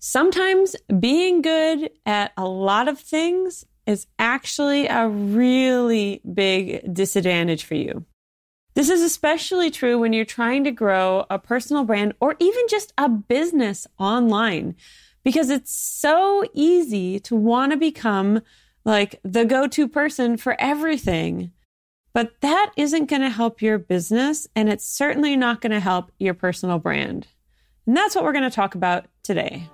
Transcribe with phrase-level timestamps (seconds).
[0.00, 7.74] Sometimes being good at a lot of things is actually a really big disadvantage for
[7.74, 8.04] you.
[8.74, 12.92] This is especially true when you're trying to grow a personal brand or even just
[12.96, 14.76] a business online
[15.24, 18.40] because it's so easy to want to become
[18.84, 21.50] like the go to person for everything.
[22.12, 26.10] But that isn't going to help your business, and it's certainly not going to help
[26.18, 27.26] your personal brand.
[27.86, 29.68] And that's what we're going to talk about today.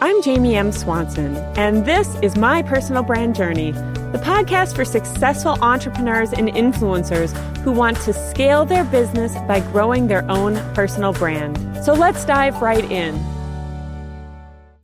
[0.00, 0.70] I'm Jamie M.
[0.70, 7.36] Swanson, and this is My Personal Brand Journey, the podcast for successful entrepreneurs and influencers
[7.62, 11.58] who want to scale their business by growing their own personal brand.
[11.84, 13.16] So let's dive right in.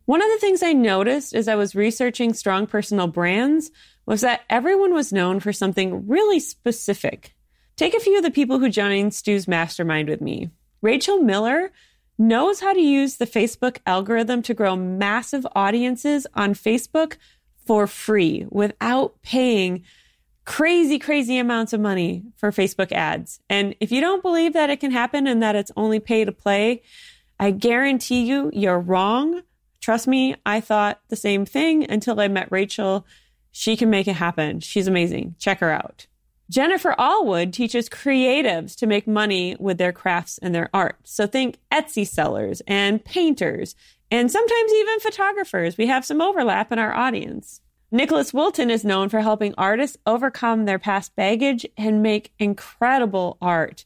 [0.07, 3.71] One of the things I noticed as I was researching strong personal brands
[4.07, 7.37] was that everyone was known for something really specific.
[7.77, 10.51] Take a few of the people who joined Stu's mastermind with me.
[10.83, 11.71] Rachel Miller
[12.19, 17.17] knows how to use the Facebook algorithm to grow massive audiences on Facebook
[17.67, 19.85] for free without paying
[20.45, 23.41] crazy, crazy amounts of money for Facebook ads.
[23.49, 26.33] And if you don't believe that it can happen and that it's only pay to
[26.33, 26.83] play,
[27.41, 29.43] I guarantee you, you're wrong.
[29.81, 33.07] Trust me, I thought the same thing until I met Rachel.
[33.53, 34.61] She can make it happen.
[34.61, 35.37] She's amazing.
[35.39, 36.07] Check her out.
[36.55, 40.97] Jennifer Allwood teaches creatives to make money with their crafts and their art.
[41.03, 43.75] So think Etsy sellers and painters
[44.09, 45.77] and sometimes even photographers.
[45.77, 47.61] We have some overlap in our audience.
[47.91, 53.85] Nicholas Wilton is known for helping artists overcome their past baggage and make incredible art.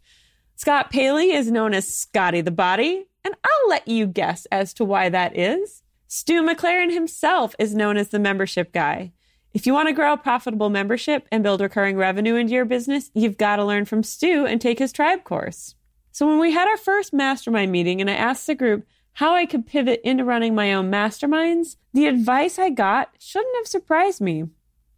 [0.54, 4.84] Scott Paley is known as Scotty the Body, and I'll let you guess as to
[4.84, 5.82] why that is.
[6.06, 9.12] Stu McLaren himself is known as the membership guy.
[9.54, 13.10] If you want to grow a profitable membership and build recurring revenue into your business,
[13.14, 15.74] you've got to learn from Stu and take his tribe course.
[16.12, 19.46] So when we had our first mastermind meeting and I asked the group how I
[19.46, 24.44] could pivot into running my own masterminds, the advice I got shouldn't have surprised me.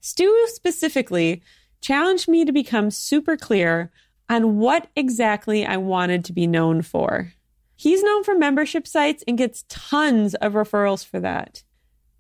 [0.01, 1.43] Stu specifically
[1.81, 3.91] challenged me to become super clear
[4.29, 7.33] on what exactly I wanted to be known for.
[7.77, 11.63] He's known for membership sites and gets tons of referrals for that.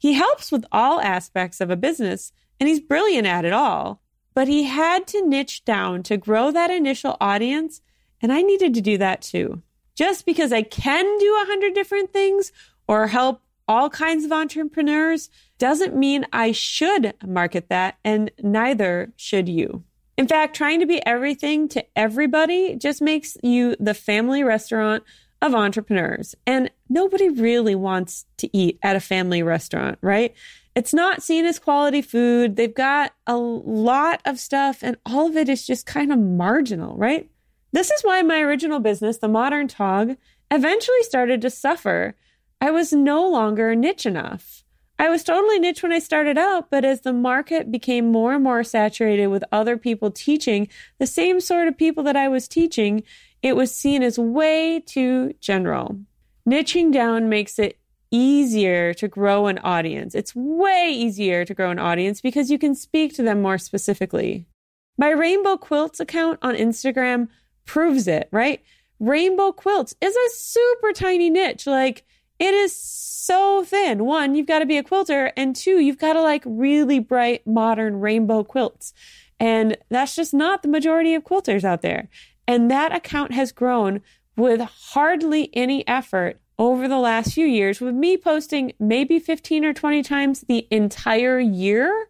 [0.01, 4.03] He helps with all aspects of a business and he's brilliant at it all.
[4.35, 7.83] But he had to niche down to grow that initial audience.
[8.23, 9.63] And I needed to do that too.
[9.95, 12.51] Just because I can do a hundred different things
[12.89, 15.29] or help all kinds of entrepreneurs
[15.59, 19.85] doesn't mean I should market that, and neither should you.
[20.17, 25.05] In fact, trying to be everything to everybody just makes you the family restaurant
[25.41, 26.35] of entrepreneurs.
[26.47, 30.35] And nobody really wants to eat at a family restaurant, right?
[30.75, 32.57] It's not seen as quality food.
[32.57, 36.97] They've got a lot of stuff, and all of it is just kind of marginal,
[36.97, 37.31] right?
[37.73, 40.17] This is why my original business, The Modern Tog,
[40.51, 42.15] eventually started to suffer.
[42.61, 44.65] I was no longer niche enough.
[44.99, 48.45] I was totally niche when I started out, but as the market became more and
[48.45, 50.69] more saturated with other people teaching
[50.99, 53.03] the same sort of people that I was teaching,
[53.43, 55.99] it was seen as way too general.
[56.51, 57.79] Niching down makes it
[58.11, 60.17] easier to grow an audience.
[60.17, 64.47] It's way easier to grow an audience because you can speak to them more specifically.
[64.99, 67.29] My Rainbow Quilts account on Instagram
[67.67, 68.61] proves it, right?
[68.99, 71.69] Rainbow Quilts is a super tiny niche.
[71.69, 72.05] Like,
[72.41, 74.05] it is so thin.
[74.05, 77.47] One, you've got to be a quilter, and two, you've got to like really bright,
[77.47, 78.93] modern rainbow quilts.
[79.39, 82.09] And that's just not the majority of quilters out there.
[82.49, 84.01] And that account has grown
[84.41, 89.73] with hardly any effort over the last few years, with me posting maybe 15 or
[89.73, 92.09] 20 times the entire year.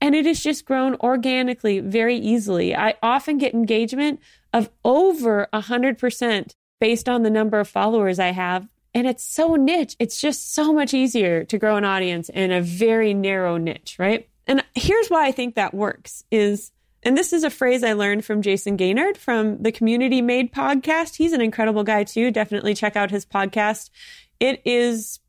[0.00, 2.76] And it has just grown organically very easily.
[2.76, 4.20] I often get engagement
[4.52, 8.68] of over 100% based on the number of followers I have.
[8.92, 9.96] And it's so niche.
[9.98, 14.28] It's just so much easier to grow an audience in a very narrow niche, right?
[14.46, 16.70] And here's why I think that works is
[17.06, 21.14] and this is a phrase I learned from Jason Gaynard from the Community Made podcast.
[21.14, 22.32] He's an incredible guy too.
[22.32, 23.90] Definitely check out his podcast.
[24.40, 25.20] It is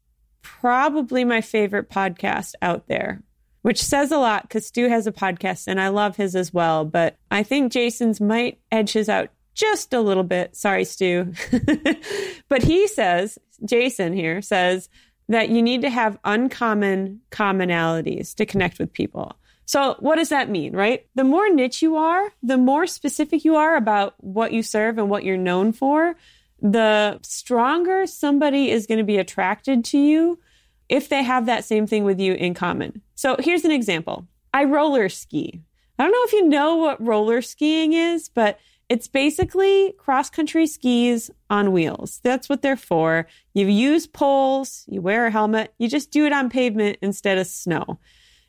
[0.42, 3.22] probably my favorite podcast out there,
[3.62, 6.84] which says a lot because Stu has a podcast and I love his as well.
[6.84, 10.56] But I think Jason's might edge his out just a little bit.
[10.56, 11.32] Sorry, Stu.
[12.50, 14.90] but he says, Jason here says
[15.30, 19.38] that you need to have uncommon commonalities to connect with people.
[19.68, 21.06] So what does that mean, right?
[21.14, 25.10] The more niche you are, the more specific you are about what you serve and
[25.10, 26.16] what you're known for,
[26.62, 30.40] the stronger somebody is going to be attracted to you
[30.88, 33.02] if they have that same thing with you in common.
[33.16, 34.26] So here's an example.
[34.54, 35.62] I roller ski.
[36.00, 38.60] I don't know if you know what roller skiing is, but
[38.90, 42.22] It's basically cross country skis on wheels.
[42.24, 43.28] That's what they're for.
[43.54, 47.48] You use poles, you wear a helmet, you just do it on pavement instead of
[47.48, 48.00] snow.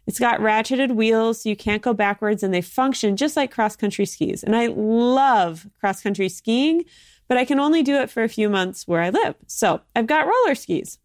[0.08, 3.76] It's got ratcheted wheels, so you can't go backwards, and they function just like cross
[3.76, 4.42] country skis.
[4.42, 6.84] And I love cross country skiing,
[7.28, 9.34] but I can only do it for a few months where I live.
[9.46, 10.98] So I've got roller skis.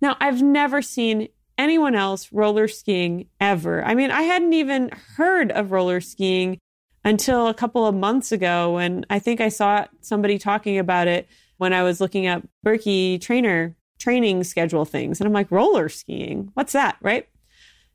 [0.00, 1.28] Now, I've never seen
[1.58, 3.84] anyone else roller skiing ever.
[3.84, 6.56] I mean, I hadn't even heard of roller skiing
[7.04, 11.28] until a couple of months ago when I think I saw somebody talking about it
[11.58, 15.20] when I was looking up Birkie trainer training schedule things.
[15.20, 16.52] And I'm like, roller skiing?
[16.54, 16.96] What's that?
[17.02, 17.28] Right.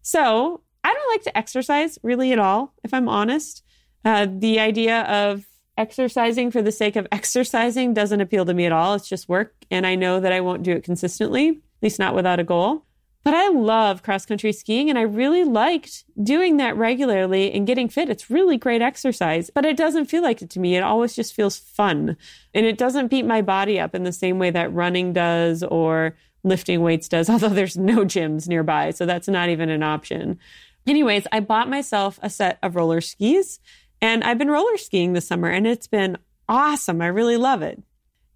[0.06, 3.64] So I don't like to exercise really at all, if I'm honest.
[4.06, 5.48] Uh, the idea of
[5.80, 8.94] exercising for the sake of exercising doesn't appeal to me at all.
[8.94, 9.56] It's just work.
[9.72, 12.86] And I know that I won't do it consistently, at least not without a goal.
[13.24, 17.90] But I love cross country skiing and I really liked doing that regularly and getting
[17.90, 18.08] fit.
[18.08, 20.76] It's really great exercise, but it doesn't feel like it to me.
[20.76, 22.16] It always just feels fun.
[22.54, 26.16] And it doesn't beat my body up in the same way that running does or
[26.46, 28.92] lifting weights does, although there's no gyms nearby.
[28.92, 30.40] So that's not even an option.
[30.88, 33.60] Anyways, I bought myself a set of roller skis
[34.02, 37.02] and I've been roller skiing this summer and it's been awesome.
[37.02, 37.82] I really love it.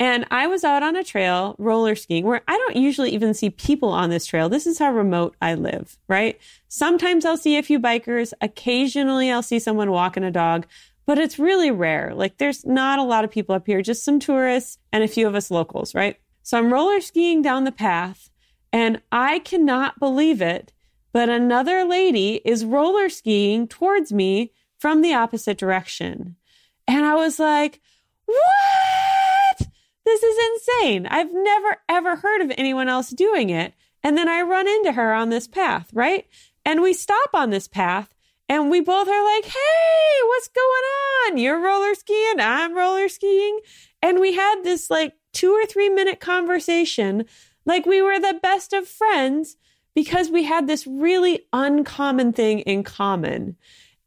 [0.01, 3.49] And I was out on a trail roller skiing where I don't usually even see
[3.49, 4.47] people on this trail.
[4.47, 6.39] This is how remote I live, right?
[6.69, 8.33] Sometimes I'll see a few bikers.
[8.41, 10.65] Occasionally I'll see someone walking a dog,
[11.05, 12.13] but it's really rare.
[12.15, 15.27] Like there's not a lot of people up here, just some tourists and a few
[15.27, 16.17] of us locals, right?
[16.49, 18.31] So I'm roller skiing down the path
[18.73, 20.73] and I cannot believe it,
[21.13, 26.37] but another lady is roller skiing towards me from the opposite direction.
[26.87, 27.79] And I was like,
[28.25, 29.67] what?
[30.05, 31.05] This is insane.
[31.05, 33.75] I've never ever heard of anyone else doing it.
[34.01, 36.25] And then I run into her on this path, right?
[36.65, 38.11] And we stop on this path
[38.49, 40.57] and we both are like, hey, what's going
[41.27, 41.37] on?
[41.37, 43.59] You're roller skiing, I'm roller skiing.
[44.01, 47.25] And we had this like two or three minute conversation
[47.65, 49.57] like we were the best of friends
[49.95, 53.57] because we had this really uncommon thing in common.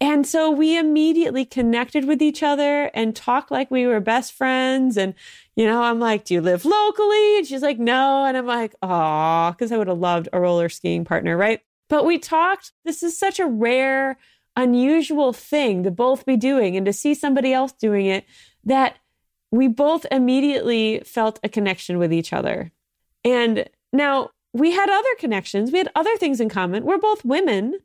[0.01, 4.97] And so we immediately connected with each other and talked like we were best friends.
[4.97, 5.15] And,
[5.55, 7.39] you know, I'm like, Do you live locally?
[7.39, 8.25] And she's like, No.
[8.25, 11.61] And I'm like, Aw, because I would have loved a roller skiing partner, right?
[11.89, 12.73] But we talked.
[12.85, 14.19] This is such a rare,
[14.57, 18.25] unusual thing to both be doing and to see somebody else doing it
[18.65, 18.97] that
[19.53, 22.73] we both immediately felt a connection with each other.
[23.25, 26.85] And now we had other connections, we had other things in common.
[26.85, 27.79] We're both women,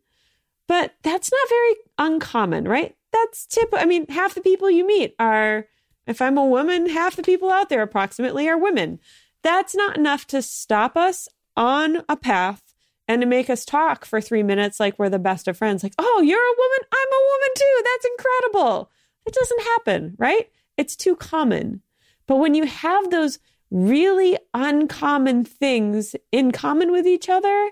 [0.68, 2.96] but that's not very uncommon, right?
[3.12, 3.70] That's tip.
[3.74, 5.68] I mean, half the people you meet are,
[6.08, 9.00] if I'm a woman, half the people out there approximately are women.
[9.44, 12.62] That's not enough to stop us on a path
[13.08, 15.84] and to make us talk for three minutes like we're the best of friends.
[15.84, 16.88] Like, oh, you're a woman.
[16.94, 17.84] I'm a woman too.
[17.84, 18.92] That's incredible.
[19.26, 20.50] It doesn't happen, right?
[20.78, 21.82] It's too common.
[22.28, 23.40] But when you have those
[23.72, 27.70] really uncommon things in common with each other,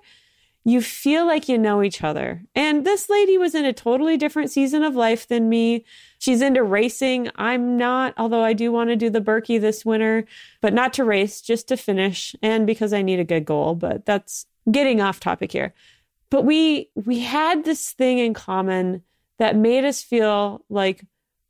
[0.68, 2.44] you feel like you know each other.
[2.56, 5.86] And this lady was in a totally different season of life than me.
[6.18, 7.30] She's into racing.
[7.36, 10.26] I'm not, although I do want to do the Birkie this winter,
[10.62, 13.76] but not to race, just to finish and because I need a good goal.
[13.76, 15.76] But that's getting off topic here.
[16.32, 19.04] But we we had this thing in common
[19.38, 21.06] that made us feel like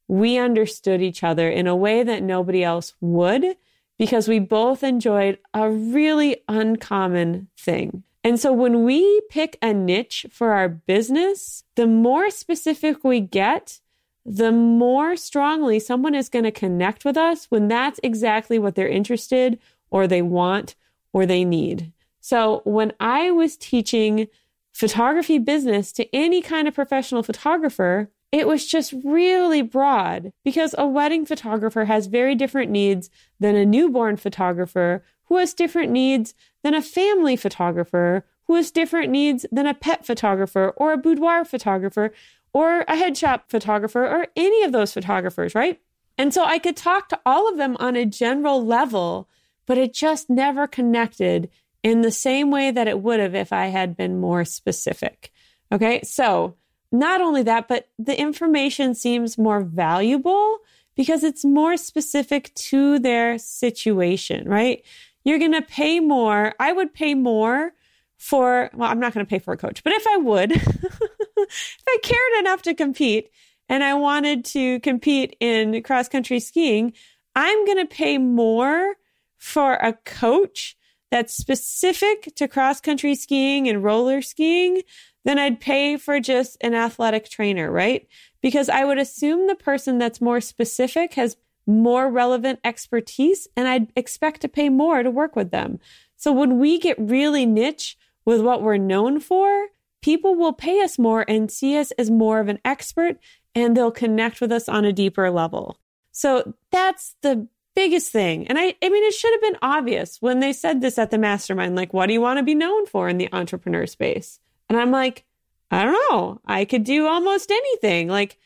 [0.08, 3.58] we understood each other in a way that nobody else would
[3.98, 8.04] because we both enjoyed a really uncommon thing.
[8.24, 13.80] And so when we pick a niche for our business, the more specific we get,
[14.26, 18.88] the more strongly someone is going to connect with us when that's exactly what they're
[18.88, 19.60] interested
[19.92, 20.76] or they want
[21.14, 21.94] or they need.
[22.20, 24.28] So when I was teaching
[24.74, 30.86] photography business to any kind of professional photographer, it was just really broad because a
[30.86, 36.74] wedding photographer has very different needs than a newborn photographer who has different needs than
[36.74, 42.12] a family photographer who has different needs than a pet photographer or a boudoir photographer
[42.52, 45.80] or a head shot photographer or any of those photographers, right?
[46.18, 49.30] And so I could talk to all of them on a general level,
[49.66, 51.50] but it just never connected
[51.84, 55.32] in the same way that it would have if I had been more specific.
[55.72, 56.02] Okay.
[56.04, 56.58] So
[56.92, 60.60] not only that, but the information seems more valuable
[60.96, 64.84] because it's more specific to their situation, right?
[65.24, 66.54] You're going to pay more.
[66.60, 67.74] I would pay more
[68.18, 71.84] for, well, I'm not going to pay for a coach, but if I would, if
[71.88, 73.30] I cared enough to compete
[73.68, 76.94] and I wanted to compete in cross country skiing,
[77.36, 78.96] I'm going to pay more
[79.38, 80.75] for a coach
[81.12, 84.82] that's specific to cross country skiing and roller skiing,
[85.24, 88.08] then I'd pay for just an athletic trainer, right?
[88.42, 93.92] Because I would assume the person that's more specific has more relevant expertise and I'd
[93.96, 95.80] expect to pay more to work with them.
[96.16, 99.68] So when we get really niche with what we're known for,
[100.02, 103.18] people will pay us more and see us as more of an expert
[103.56, 105.80] and they'll connect with us on a deeper level.
[106.12, 108.48] So that's the biggest thing.
[108.48, 111.18] And I, I mean, it should have been obvious when they said this at the
[111.18, 114.40] mastermind, like, what do you want to be known for in the entrepreneur space?
[114.70, 115.26] And I'm like,
[115.72, 116.42] I don't know.
[116.46, 118.08] I could do almost anything.
[118.08, 118.38] Like,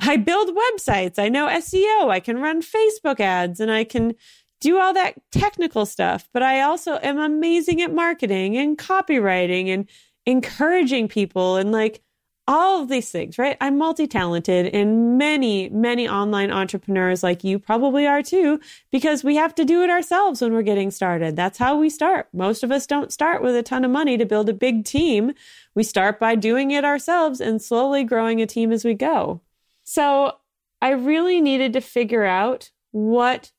[0.00, 1.18] I build websites.
[1.18, 2.10] I know SEO.
[2.10, 4.14] I can run Facebook ads and I can
[4.60, 6.28] do all that technical stuff.
[6.32, 9.88] But I also am amazing at marketing and copywriting and
[10.26, 12.02] encouraging people and like
[12.46, 13.56] all of these things, right?
[13.60, 18.60] I'm multi talented and many, many online entrepreneurs like you probably are too,
[18.90, 21.36] because we have to do it ourselves when we're getting started.
[21.36, 22.28] That's how we start.
[22.32, 25.32] Most of us don't start with a ton of money to build a big team.
[25.74, 29.40] We start by doing it ourselves and slowly growing a team as we go.
[29.84, 30.36] So
[30.82, 33.52] I really needed to figure out what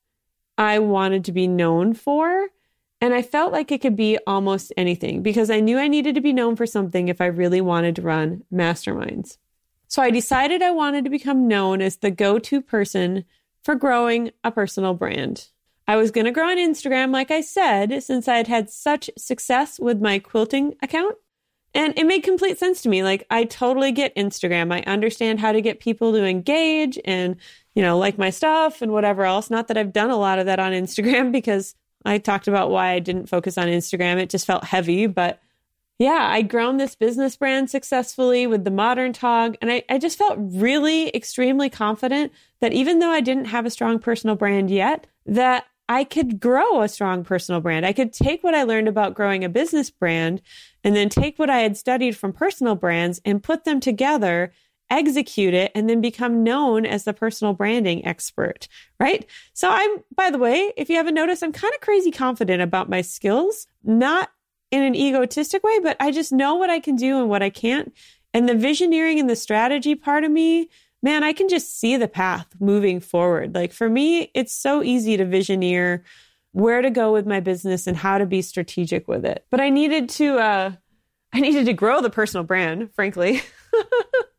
[0.56, 2.48] I wanted to be known for
[3.00, 6.20] and I felt like it could be almost anything because I knew I needed to
[6.20, 9.36] be known for something if I really wanted to run masterminds.
[9.88, 13.24] So I decided I wanted to become known as the go to person
[13.62, 15.48] for growing a personal brand.
[15.88, 19.08] I was going to grow on Instagram, like I said, since I had had such
[19.16, 21.16] success with my quilting account.
[21.74, 23.04] And it made complete sense to me.
[23.04, 24.72] Like, I totally get Instagram.
[24.72, 27.36] I understand how to get people to engage and,
[27.74, 29.50] you know, like my stuff and whatever else.
[29.50, 31.74] Not that I've done a lot of that on Instagram because
[32.06, 34.16] I talked about why I didn't focus on Instagram.
[34.16, 35.40] It just felt heavy, but
[35.98, 39.56] yeah, I'd grown this business brand successfully with the modern tog.
[39.62, 43.70] And I, I just felt really extremely confident that even though I didn't have a
[43.70, 47.86] strong personal brand yet, that I could grow a strong personal brand.
[47.86, 50.42] I could take what I learned about growing a business brand
[50.84, 54.52] and then take what I had studied from personal brands and put them together
[54.90, 58.68] execute it, and then become known as the personal branding expert,
[59.00, 59.26] right?
[59.52, 62.88] So I'm, by the way, if you haven't noticed, I'm kind of crazy confident about
[62.88, 64.30] my skills, not
[64.70, 67.50] in an egotistic way, but I just know what I can do and what I
[67.50, 67.92] can't.
[68.34, 70.68] And the visioneering and the strategy part of me,
[71.02, 73.54] man, I can just see the path moving forward.
[73.54, 76.02] Like for me, it's so easy to visioneer
[76.52, 79.46] where to go with my business and how to be strategic with it.
[79.50, 80.72] But I needed to, uh,
[81.32, 83.42] I needed to grow the personal brand, frankly.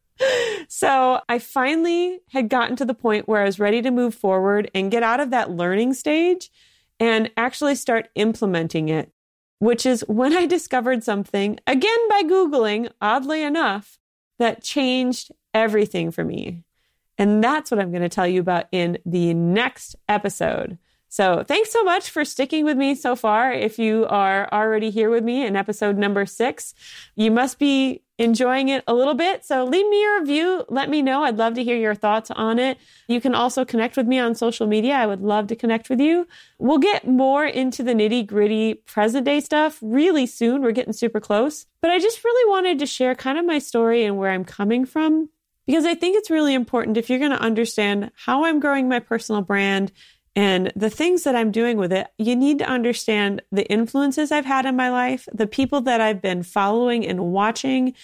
[0.68, 4.70] so I finally had gotten to the point where I was ready to move forward
[4.74, 6.52] and get out of that learning stage
[7.00, 9.12] and actually start implementing it,
[9.60, 14.00] which is when I discovered something, again by Googling, oddly enough,
[14.40, 16.64] that changed everything for me.
[17.18, 20.78] And that's what I'm going to tell you about in the next episode.
[21.10, 23.52] So, thanks so much for sticking with me so far.
[23.52, 26.76] If you are already here with me in episode number six,
[27.16, 29.46] you must be enjoying it a little bit.
[29.46, 30.66] So leave me a review.
[30.70, 31.24] Let me know.
[31.24, 32.78] I'd love to hear your thoughts on it.
[33.08, 34.96] You can also connect with me on social media.
[34.96, 36.28] I would love to connect with you.
[36.58, 40.62] We'll get more into the nitty gritty present day stuff really soon.
[40.62, 41.66] We're getting super close.
[41.82, 44.86] But I just really wanted to share kind of my story and where I'm coming
[44.86, 45.30] from
[45.68, 49.00] because I think it's really important if you're going to understand how I'm growing my
[49.00, 49.92] personal brand
[50.38, 54.46] and the things that I'm doing with it, you need to understand the influences I've
[54.46, 57.96] had in my life, the people that I've been following and watching,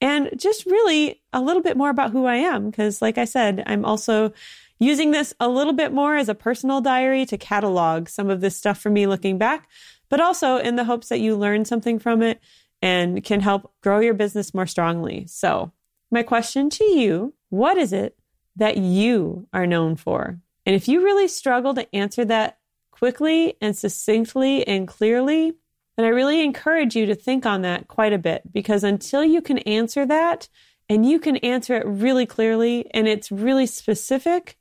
[0.00, 2.70] and just really a little bit more about who I am.
[2.70, 4.32] Because, like I said, I'm also
[4.78, 8.56] using this a little bit more as a personal diary to catalog some of this
[8.56, 9.68] stuff for me looking back,
[10.08, 12.40] but also in the hopes that you learn something from it
[12.80, 15.26] and can help grow your business more strongly.
[15.26, 15.72] So,
[16.08, 18.16] my question to you what is it
[18.54, 20.38] that you are known for?
[20.66, 22.58] And if you really struggle to answer that
[22.90, 25.54] quickly and succinctly and clearly,
[25.96, 29.42] then I really encourage you to think on that quite a bit because until you
[29.42, 30.48] can answer that
[30.88, 34.58] and you can answer it really clearly and it's really specific,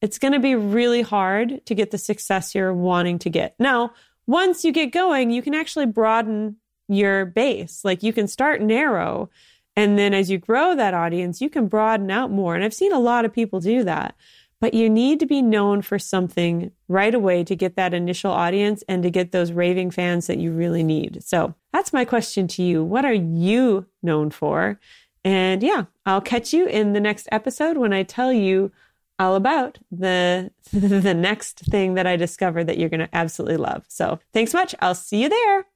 [0.00, 3.54] it's going to be really hard to get the success you're wanting to get.
[3.58, 3.92] Now,
[4.26, 6.56] once you get going, you can actually broaden
[6.88, 7.84] your base.
[7.84, 9.30] Like you can start narrow.
[9.76, 12.54] And then as you grow that audience, you can broaden out more.
[12.54, 14.14] And I've seen a lot of people do that
[14.64, 18.82] but you need to be known for something right away to get that initial audience
[18.88, 21.22] and to get those raving fans that you really need.
[21.22, 22.82] So that's my question to you.
[22.82, 24.80] What are you known for?
[25.22, 28.72] And yeah, I'll catch you in the next episode when I tell you
[29.18, 33.84] all about the the next thing that I discovered that you're going to absolutely love.
[33.88, 34.74] So, thanks much.
[34.80, 35.66] I'll see you there.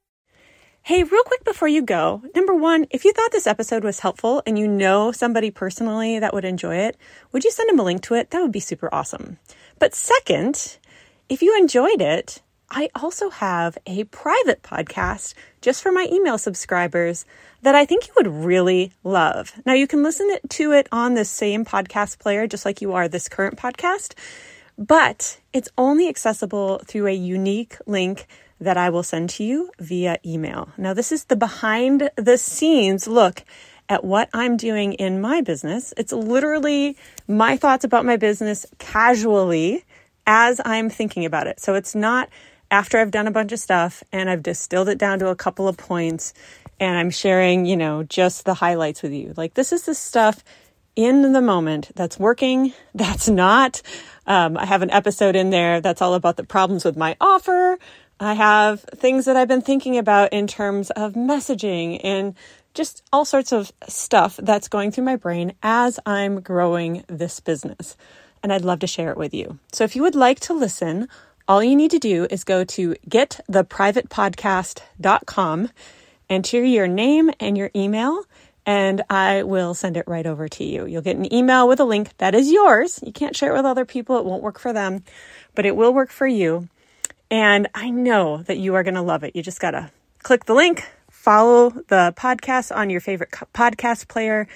[0.89, 4.41] Hey, real quick before you go, number one, if you thought this episode was helpful
[4.47, 6.97] and you know somebody personally that would enjoy it,
[7.31, 8.31] would you send them a link to it?
[8.31, 9.37] That would be super awesome.
[9.77, 10.79] But second,
[11.29, 12.41] if you enjoyed it,
[12.71, 17.23] I also have a private podcast just for my email subscribers
[17.61, 19.53] that I think you would really love.
[19.67, 23.07] Now, you can listen to it on the same podcast player, just like you are
[23.07, 24.15] this current podcast,
[24.75, 28.25] but it's only accessible through a unique link
[28.59, 30.69] that I will send to you via email.
[30.77, 33.43] Now, this is the behind the scenes look
[33.87, 35.93] at what I'm doing in my business.
[35.97, 36.95] It's literally
[37.27, 39.83] my thoughts about my business casually
[40.27, 41.59] as I'm thinking about it.
[41.59, 42.29] So it's not
[42.69, 45.67] after I've done a bunch of stuff and I've distilled it down to a couple
[45.67, 46.33] of points
[46.79, 49.33] and I'm sharing, you know, just the highlights with you.
[49.35, 50.43] Like this is the stuff
[50.95, 53.81] in the moment that's working, that's not.
[54.27, 57.79] Um, I have an episode in there that's all about the problems with my offer.
[58.19, 62.35] I have things that I've been thinking about in terms of messaging and
[62.73, 67.95] just all sorts of stuff that's going through my brain as I'm growing this business.
[68.43, 69.57] And I'd love to share it with you.
[69.71, 71.07] So if you would like to listen,
[71.47, 75.69] all you need to do is go to gettheprivatepodcast.com,
[76.29, 78.23] enter your name and your email,
[78.65, 80.85] and I will send it right over to you.
[80.85, 82.99] You'll get an email with a link that is yours.
[83.03, 85.03] You can't share it with other people, it won't work for them,
[85.55, 86.69] but it will work for you.
[87.31, 89.35] And I know that you are going to love it.
[89.35, 89.91] You just got to
[90.23, 94.47] click the link, follow the podcast on your favorite podcast player,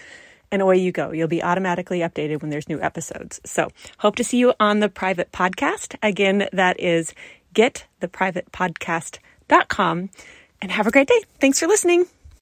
[0.51, 1.11] and away you go.
[1.11, 3.41] You'll be automatically updated when there's new episodes.
[3.45, 5.95] So, hope to see you on the private podcast.
[6.01, 7.13] Again, that is
[7.55, 10.09] gettheprivatepodcast.com.
[10.61, 11.21] And have a great day.
[11.39, 12.05] Thanks for listening.